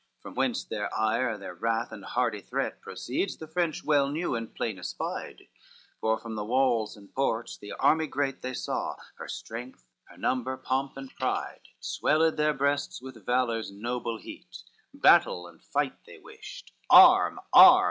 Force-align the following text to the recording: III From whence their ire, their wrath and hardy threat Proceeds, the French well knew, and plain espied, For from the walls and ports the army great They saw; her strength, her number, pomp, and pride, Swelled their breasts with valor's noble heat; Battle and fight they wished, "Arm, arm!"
III 0.17 0.21
From 0.23 0.33
whence 0.33 0.63
their 0.63 0.95
ire, 0.97 1.37
their 1.37 1.53
wrath 1.53 1.91
and 1.91 2.03
hardy 2.03 2.41
threat 2.41 2.81
Proceeds, 2.81 3.37
the 3.37 3.47
French 3.47 3.83
well 3.83 4.09
knew, 4.09 4.33
and 4.33 4.51
plain 4.51 4.79
espied, 4.79 5.47
For 5.99 6.17
from 6.17 6.33
the 6.33 6.43
walls 6.43 6.97
and 6.97 7.13
ports 7.13 7.55
the 7.55 7.73
army 7.73 8.07
great 8.07 8.41
They 8.41 8.55
saw; 8.55 8.95
her 9.17 9.27
strength, 9.27 9.85
her 10.05 10.17
number, 10.17 10.57
pomp, 10.57 10.97
and 10.97 11.15
pride, 11.15 11.61
Swelled 11.79 12.37
their 12.37 12.55
breasts 12.55 12.99
with 12.99 13.23
valor's 13.23 13.71
noble 13.71 14.17
heat; 14.17 14.63
Battle 14.91 15.45
and 15.45 15.61
fight 15.63 16.03
they 16.07 16.17
wished, 16.17 16.73
"Arm, 16.89 17.39
arm!" 17.53 17.79